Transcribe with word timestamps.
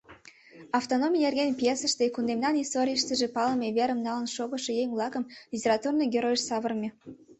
Автономий 0.79 1.23
нерген 1.25 1.51
пьесыште 1.59 2.05
кундемнан 2.13 2.55
историйыштыже 2.63 3.27
палыме 3.35 3.69
верым 3.77 3.99
налын 4.07 4.27
шогышо 4.35 4.71
еҥ-влакым 4.83 5.23
литературный 5.53 6.09
геройыш 6.13 6.41
савырыме. 6.45 6.89